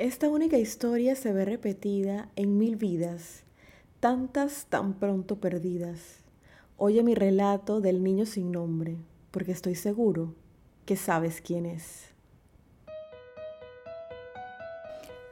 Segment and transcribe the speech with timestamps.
[0.00, 3.42] Esta única historia se ve repetida en mil vidas,
[4.00, 6.20] tantas tan pronto perdidas.
[6.78, 8.96] Oye mi relato del niño sin nombre,
[9.30, 10.34] porque estoy seguro
[10.86, 12.06] que sabes quién es.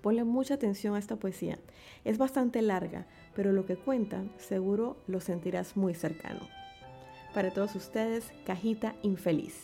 [0.00, 1.58] Ponle mucha atención a esta poesía.
[2.04, 3.06] Es bastante larga,
[3.38, 6.40] pero lo que cuenta seguro lo sentirás muy cercano.
[7.32, 9.54] Para todos ustedes, Cajita Infeliz.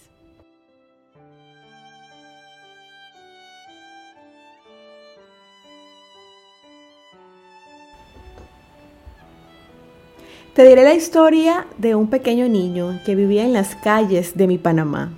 [10.55, 14.57] Te diré la historia de un pequeño niño que vivía en las calles de mi
[14.57, 15.15] Panamá.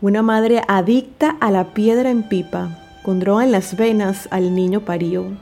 [0.00, 4.86] Una madre adicta a la piedra en pipa, con droga en las venas al niño
[4.86, 5.36] parió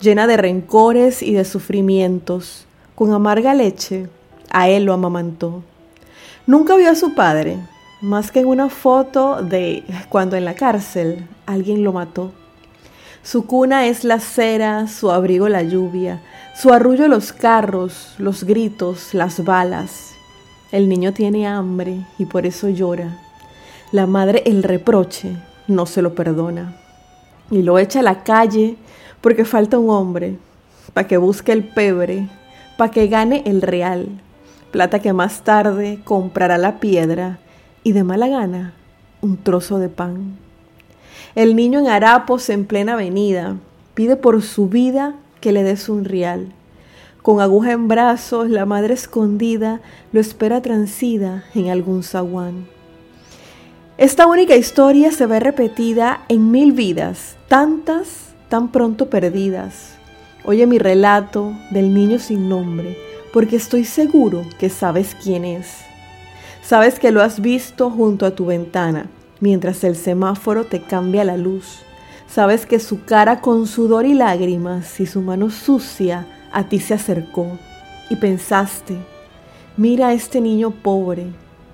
[0.00, 4.08] llena de rencores y de sufrimientos, con amarga leche,
[4.50, 5.62] a él lo amamantó.
[6.46, 7.58] Nunca vio a su padre,
[8.00, 12.32] más que en una foto de cuando en la cárcel alguien lo mató.
[13.22, 16.22] Su cuna es la cera, su abrigo la lluvia,
[16.56, 20.12] su arrullo los carros, los gritos, las balas.
[20.72, 23.18] El niño tiene hambre y por eso llora.
[23.92, 26.76] La madre el reproche no se lo perdona
[27.50, 28.76] y lo echa a la calle
[29.20, 30.36] porque falta un hombre
[30.94, 32.28] para que busque el pebre,
[32.76, 34.08] para que gane el real,
[34.70, 37.38] plata que más tarde comprará la piedra
[37.82, 38.74] y de mala gana
[39.20, 40.36] un trozo de pan.
[41.34, 43.56] El niño en harapos en plena avenida
[43.94, 46.52] pide por su vida que le des un real.
[47.22, 49.80] Con aguja en brazos, la madre escondida
[50.12, 52.66] lo espera transida en algún zaguán.
[53.98, 59.96] Esta única historia se ve repetida en mil vidas, tantas tan pronto perdidas.
[60.44, 62.96] Oye mi relato del niño sin nombre,
[63.32, 65.82] porque estoy seguro que sabes quién es.
[66.62, 69.06] Sabes que lo has visto junto a tu ventana,
[69.40, 71.80] mientras el semáforo te cambia la luz.
[72.28, 76.94] Sabes que su cara con sudor y lágrimas y su mano sucia a ti se
[76.94, 77.58] acercó
[78.10, 78.96] y pensaste,
[79.76, 81.26] mira a este niño pobre,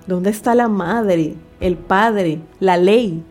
[0.07, 3.25] ¿dónde está la madre, el padre, la ley?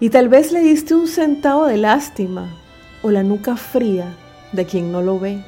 [0.00, 2.61] Y tal vez le diste un centavo de lástima,
[3.02, 4.14] o la nuca fría
[4.52, 5.42] de quien no lo ve.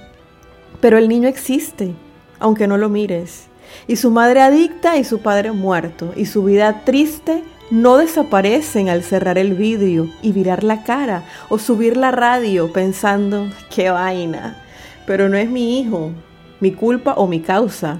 [0.81, 1.95] Pero el niño existe,
[2.39, 3.47] aunque no lo mires,
[3.87, 9.03] y su madre adicta y su padre muerto, y su vida triste no desaparecen al
[9.03, 14.63] cerrar el vidrio y virar la cara o subir la radio pensando, qué vaina,
[15.07, 16.13] pero no es mi hijo,
[16.61, 17.99] mi culpa o mi causa,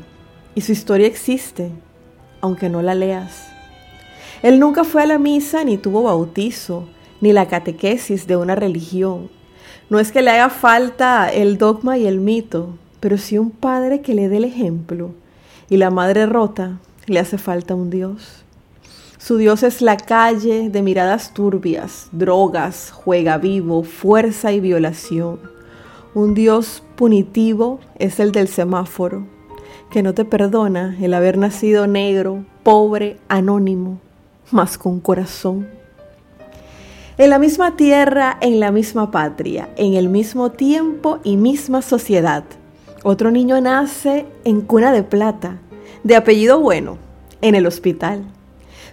[0.55, 1.71] y su historia existe,
[2.41, 3.49] aunque no la leas.
[4.43, 6.87] Él nunca fue a la misa ni tuvo bautizo,
[7.21, 9.31] ni la catequesis de una religión.
[9.91, 14.01] No es que le haga falta el dogma y el mito, pero sí un padre
[14.01, 15.13] que le dé el ejemplo.
[15.69, 18.45] Y la madre rota le hace falta un Dios.
[19.19, 25.41] Su Dios es la calle de miradas turbias, drogas, juega vivo, fuerza y violación.
[26.15, 29.27] Un Dios punitivo es el del semáforo,
[29.91, 33.99] que no te perdona el haber nacido negro, pobre, anónimo,
[34.51, 35.69] mas con corazón.
[37.17, 42.43] En la misma tierra, en la misma patria, en el mismo tiempo y misma sociedad.
[43.05, 45.59] Otro niño nace en cuna de plata,
[46.03, 46.99] de apellido bueno,
[47.41, 48.25] en el hospital.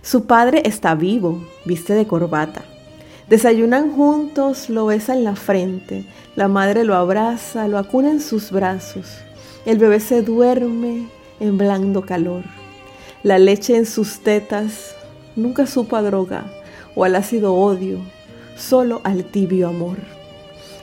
[0.04, 2.62] Su padre está vivo, viste de corbata.
[3.28, 8.52] Desayunan juntos, lo besa en la frente, la madre lo abraza, lo acuna en sus
[8.52, 9.18] brazos.
[9.66, 11.08] El bebé se duerme
[11.40, 12.44] en blando calor.
[13.24, 14.96] La leche en sus tetas
[15.36, 16.61] nunca supo droga
[16.96, 18.00] o al ácido odio,
[18.56, 19.98] solo al tibio amor.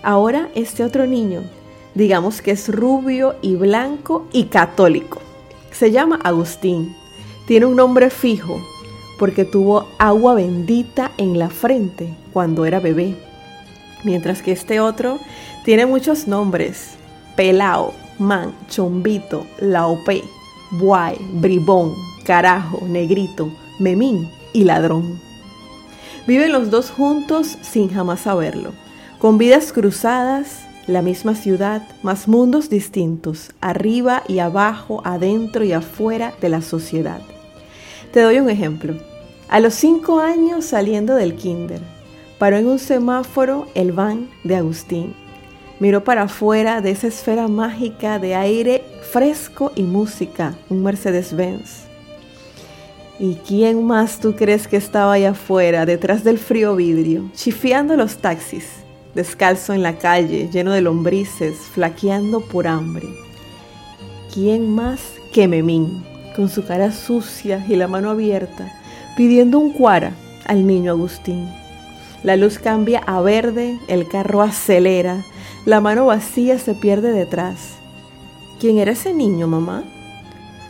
[0.02, 1.43] Ahora este otro niño,
[1.94, 5.20] digamos que es rubio y blanco y católico.
[5.70, 6.94] Se llama Agustín.
[7.46, 8.60] Tiene un nombre fijo
[9.19, 13.16] porque tuvo agua bendita en la frente cuando era bebé.
[14.05, 15.19] Mientras que este otro
[15.64, 16.94] tiene muchos nombres.
[17.37, 20.22] Pelao, Man, Chombito, Laope,
[20.72, 21.94] Buay, Bribón,
[22.25, 25.28] Carajo, Negrito, Memín y Ladrón.
[26.29, 28.73] Viven los dos juntos sin jamás saberlo,
[29.19, 36.35] con vidas cruzadas, la misma ciudad, mas mundos distintos, arriba y abajo, adentro y afuera
[36.43, 37.23] de la sociedad.
[38.13, 38.95] Te doy un ejemplo.
[39.49, 41.81] A los cinco años saliendo del kinder,
[42.39, 45.15] paró en un semáforo el van de Agustín.
[45.81, 51.88] Miró para afuera de esa esfera mágica de aire fresco y música, un Mercedes-Benz.
[53.20, 58.19] ¿Y quién más tú crees que estaba allá afuera, detrás del frío vidrio, chifiando los
[58.19, 58.69] taxis,
[59.12, 63.09] descalzo en la calle, lleno de lombrices, flaqueando por hambre?
[64.32, 65.00] ¿Quién más
[65.32, 66.05] que Memín,
[66.37, 68.73] con su cara sucia y la mano abierta,
[69.17, 70.12] pidiendo un cuara
[70.47, 71.49] al niño Agustín?
[72.23, 75.25] La luz cambia a verde, el carro acelera,
[75.65, 77.79] la mano vacía se pierde detrás.
[78.61, 79.82] ¿Quién era ese niño, mamá?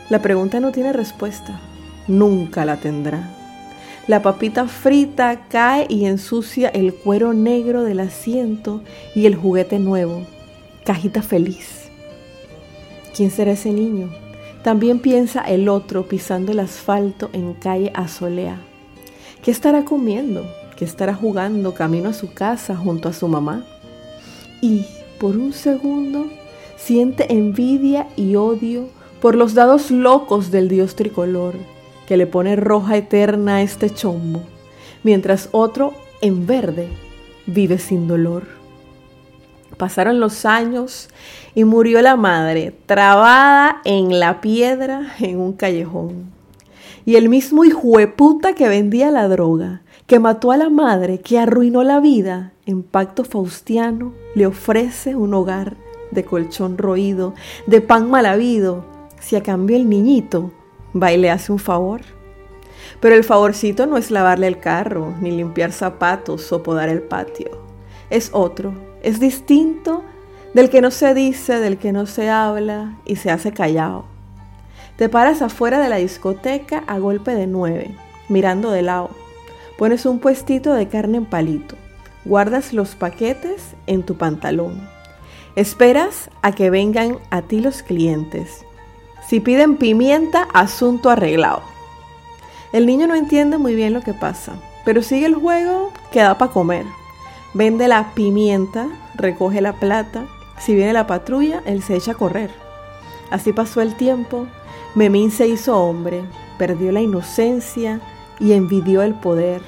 [0.09, 1.61] La pregunta no tiene respuesta
[2.09, 3.35] nunca la tendrá.
[4.09, 8.81] La papita frita cae y ensucia el cuero negro del asiento
[9.15, 10.23] y el juguete nuevo.
[10.85, 11.91] Cajita feliz.
[13.15, 14.09] ¿Quién será ese niño?
[14.65, 18.59] También piensa el otro pisando el asfalto en calle Azolea.
[19.43, 20.51] ¿Qué estará comiendo?
[20.79, 23.67] ¿Qué estará jugando camino a su casa junto a su mamá?
[24.63, 24.87] Y
[25.21, 26.31] por un segundo
[26.79, 28.89] siente envidia y odio
[29.21, 31.57] por los dados locos del dios tricolor
[32.09, 34.41] que le pone roja eterna a este chombo,
[35.03, 36.89] mientras otro en verde
[37.45, 38.45] vive sin dolor.
[39.77, 41.11] Pasaron los años
[41.55, 46.33] y murió la madre, trabada en la piedra en un callejón.
[47.05, 51.83] Y el mismo hijueputa que vendía la droga, que mató a la madre, que arruinó
[51.85, 55.77] la vida, en pacto faustiano le ofrece un hogar
[56.11, 57.35] de colchón roído,
[57.67, 58.87] de pan mal habido,
[59.21, 60.53] si a cambio el niñito
[60.95, 62.01] va hace un favor.
[63.01, 67.63] Pero el favorcito no es lavarle el carro, ni limpiar zapatos o podar el patio.
[68.11, 70.03] Es otro, es distinto
[70.55, 74.07] del que no se dice, del que no se habla y se hace callado.
[74.97, 77.95] Te paras afuera de la discoteca a golpe de nueve,
[78.29, 79.11] mirando de lado.
[79.77, 81.77] Pones un puestito de carne en palito.
[82.25, 84.89] Guardas los paquetes en tu pantalón.
[85.55, 88.65] Esperas a que vengan a ti los clientes
[89.29, 91.61] si piden pimienta, asunto arreglado.
[92.73, 94.55] El niño no entiende muy bien lo que pasa,
[94.87, 96.87] pero sigue el juego que da para comer.
[97.53, 100.25] Vende la pimienta, recoge la plata.
[100.59, 102.51] Si viene la patrulla, él se echa a correr.
[103.31, 104.47] Así pasó el tiempo.
[104.95, 106.25] Memín se hizo hombre,
[106.57, 108.01] perdió la inocencia
[108.41, 109.61] y envidió el poder.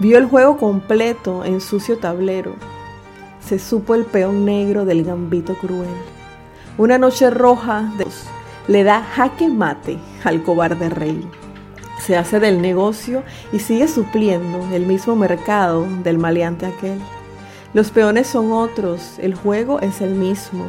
[0.00, 2.56] Vio el juego completo en sucio tablero.
[3.40, 5.88] Se supo el peón negro del gambito cruel.
[6.76, 8.04] Una noche roja de
[8.68, 11.28] le da jaque mate al cobarde rey.
[12.00, 17.00] Se hace del negocio y sigue supliendo el mismo mercado del maleante aquel.
[17.74, 20.64] Los peones son otros, el juego es el mismo.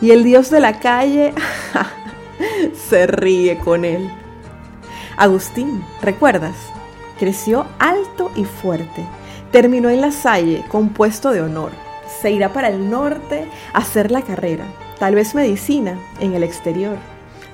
[0.00, 1.32] Y el dios de la calle
[2.88, 4.10] se ríe con él.
[5.16, 6.56] Agustín, ¿recuerdas?
[7.18, 9.06] Creció alto y fuerte.
[9.52, 11.70] Terminó en la Salle con puesto de honor.
[12.20, 14.64] Se irá para el norte a hacer la carrera,
[14.98, 16.96] tal vez medicina en el exterior.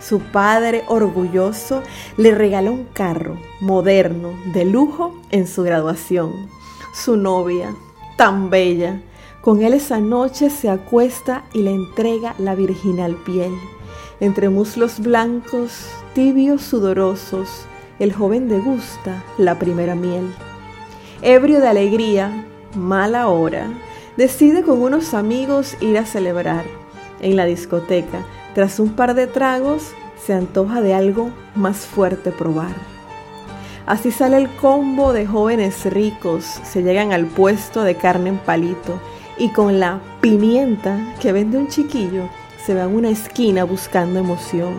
[0.00, 1.82] Su padre, orgulloso,
[2.16, 6.48] le regala un carro moderno, de lujo, en su graduación.
[6.94, 7.74] Su novia,
[8.16, 9.00] tan bella,
[9.40, 13.52] con él esa noche se acuesta y le entrega la virginal piel.
[14.20, 17.66] Entre muslos blancos, tibios, sudorosos,
[17.98, 20.32] el joven degusta la primera miel.
[21.22, 23.68] Ebrio de alegría, mala hora,
[24.16, 26.64] decide con unos amigos ir a celebrar.
[27.20, 29.92] En la discoteca, tras un par de tragos,
[30.24, 32.74] se antoja de algo más fuerte probar.
[33.86, 39.00] Así sale el combo de jóvenes ricos, se llegan al puesto de carne en palito
[39.38, 42.28] y con la pimienta que vende un chiquillo,
[42.64, 44.74] se va a una esquina buscando emoción.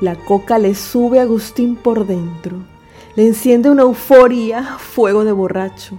[0.00, 2.56] La coca le sube a Agustín por dentro,
[3.14, 5.96] le enciende una euforia, fuego de borracho.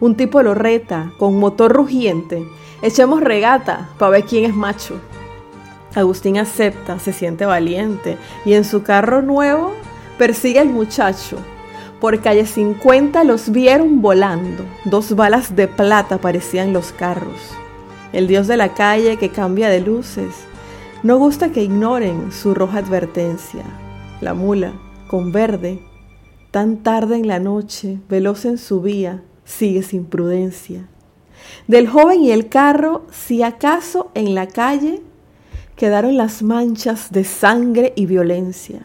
[0.00, 2.42] Un tipo lo reta con motor rugiente,
[2.80, 4.98] echemos regata para ver quién es macho.
[5.94, 8.16] Agustín acepta, se siente valiente
[8.46, 9.72] y en su carro nuevo
[10.18, 11.36] persigue al muchacho.
[12.00, 14.64] Por calle 50 los vieron volando.
[14.86, 17.52] Dos balas de plata parecían los carros.
[18.14, 20.46] El dios de la calle que cambia de luces.
[21.02, 23.64] No gusta que ignoren su roja advertencia.
[24.22, 24.72] La mula,
[25.08, 25.80] con verde,
[26.50, 30.86] tan tarde en la noche, veloz en su vía, sigue sin prudencia.
[31.66, 35.02] Del joven y el carro, si acaso en la calle
[35.76, 38.80] quedaron las manchas de sangre y violencia.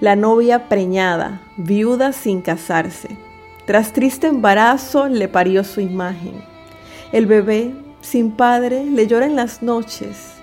[0.00, 3.08] La novia preñada, viuda sin casarse.
[3.66, 6.44] Tras triste embarazo le parió su imagen.
[7.12, 10.34] El bebé, sin padre, le llora en las noches.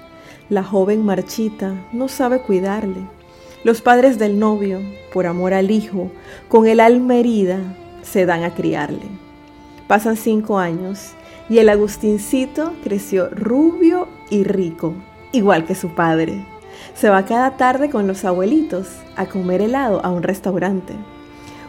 [0.49, 3.07] La joven marchita no sabe cuidarle.
[3.63, 4.81] Los padres del novio,
[5.13, 6.11] por amor al hijo,
[6.49, 7.59] con el alma herida,
[8.05, 9.07] se dan a criarle.
[9.87, 11.11] Pasan cinco años
[11.49, 14.93] y el Agustincito creció rubio y rico,
[15.31, 16.45] igual que su padre.
[16.93, 20.93] Se va cada tarde con los abuelitos a comer helado a un restaurante.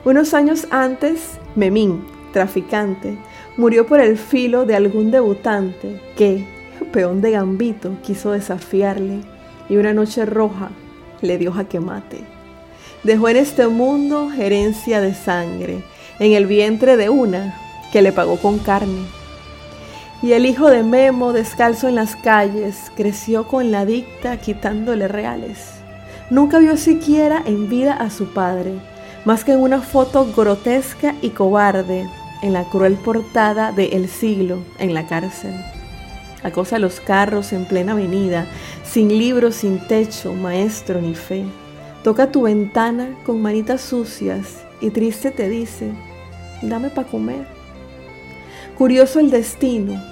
[0.04, 3.16] Unos años antes, Memín, traficante,
[3.56, 6.44] murió por el filo de algún debutante que,
[6.92, 9.20] peón de gambito, quiso desafiarle
[9.68, 10.70] y una noche roja
[11.22, 12.20] le dio jaque mate.
[13.02, 15.82] Dejó en este mundo herencia de sangre,
[16.18, 17.58] en el vientre de una
[17.92, 19.02] que le pagó con carne.
[20.22, 25.72] Y el hijo de Memo, descalzo en las calles, creció con la dicta quitándole reales.
[26.30, 28.72] Nunca vio siquiera en vida a su padre,
[29.24, 32.08] más que en una foto grotesca y cobarde
[32.42, 35.54] en la cruel portada de El siglo en la cárcel.
[36.42, 38.46] Acosa los carros en plena avenida,
[38.84, 41.44] sin libros, sin techo, maestro ni fe.
[42.02, 45.90] Toca tu ventana con manitas sucias y triste te dice,
[46.68, 47.46] dame para comer.
[48.76, 50.02] Curioso el destino.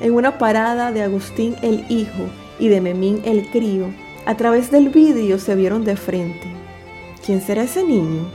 [0.00, 2.24] En una parada de Agustín el hijo
[2.58, 3.86] y de Memín el crío,
[4.26, 6.46] a través del vidrio se vieron de frente.
[7.24, 8.26] ¿Quién será ese niño?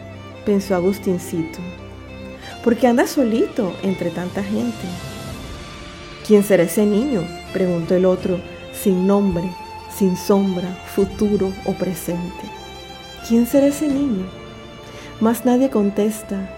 [0.46, 1.60] pensó Agustincito.
[2.64, 4.88] ¿Por qué anda solito entre tanta gente?
[6.26, 7.22] ¿Quién será ese niño?
[7.54, 8.40] preguntó el otro,
[8.74, 9.44] sin nombre,
[9.96, 12.44] sin sombra, futuro o presente.
[13.28, 14.26] ¿Quién será ese niño?
[15.20, 16.50] Mas nadie contesta.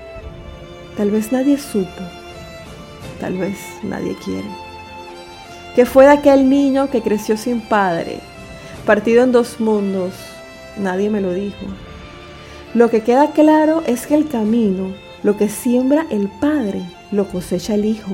[0.97, 2.03] Tal vez nadie supo
[3.19, 4.47] tal vez nadie quiere.
[5.75, 8.19] Que fue de aquel niño que creció sin padre,
[8.85, 10.13] partido en dos mundos,
[10.77, 11.65] nadie me lo dijo.
[12.73, 17.75] Lo que queda claro es que el camino, lo que siembra el padre, lo cosecha
[17.75, 18.11] el hijo.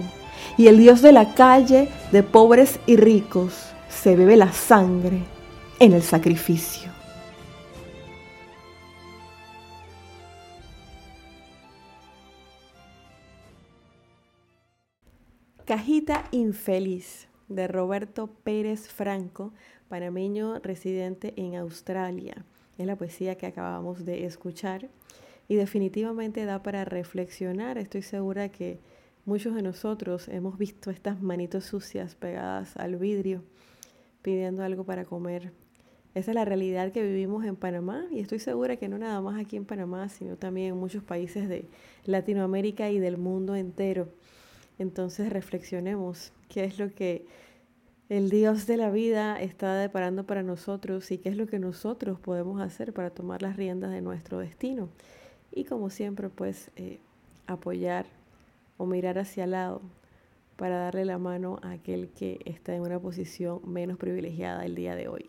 [0.57, 3.53] Y el Dios de la calle, de pobres y ricos,
[3.89, 5.19] se bebe la sangre
[5.79, 6.92] en el sacrificio.
[15.74, 19.53] Cajita Infeliz de Roberto Pérez Franco,
[19.89, 22.46] panameño residente en Australia.
[22.77, 24.88] Es la poesía que acabamos de escuchar
[25.48, 27.80] y definitivamente da para reflexionar.
[27.80, 28.82] Estoy segura que
[29.25, 33.44] muchos de nosotros hemos visto estas manitos sucias pegadas al vidrio
[34.22, 35.53] pidiendo algo para comer.
[36.13, 39.42] Esa es la realidad que vivimos en Panamá y estoy segura que no nada más
[39.42, 41.65] aquí en Panamá, sino también en muchos países de
[42.06, 44.10] Latinoamérica y del mundo entero.
[44.80, 47.25] Entonces reflexionemos qué es lo que
[48.10, 52.20] el Dios de la vida está deparando para nosotros y qué es lo que nosotros
[52.20, 54.89] podemos hacer para tomar las riendas de nuestro destino.
[55.51, 57.00] Y como siempre, pues eh,
[57.48, 58.06] apoyar
[58.77, 59.82] o mirar hacia el lado
[60.58, 64.96] para darle la mano a aquel que está en una posición menos privilegiada el día
[64.96, 65.27] de hoy.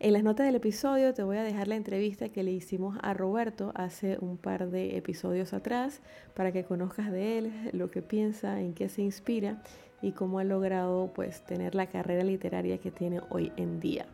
[0.00, 3.14] En las notas del episodio te voy a dejar la entrevista que le hicimos a
[3.14, 6.02] Roberto hace un par de episodios atrás
[6.34, 9.60] para que conozcas de él, lo que piensa, en qué se inspira
[10.00, 14.06] y cómo ha logrado pues tener la carrera literaria que tiene hoy en día.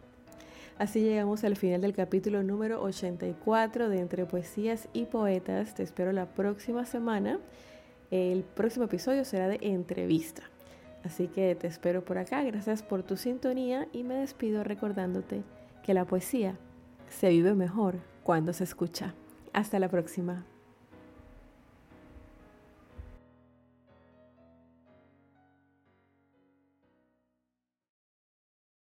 [0.78, 5.74] Así llegamos al final del capítulo número 84 de Entre Poesías y Poetas.
[5.74, 7.40] Te espero la próxima semana.
[8.10, 10.44] El próximo episodio será de entrevista.
[11.02, 12.42] Así que te espero por acá.
[12.42, 15.42] Gracias por tu sintonía y me despido recordándote
[15.84, 16.58] que la poesía
[17.10, 19.14] se vive mejor cuando se escucha.
[19.52, 20.46] Hasta la próxima.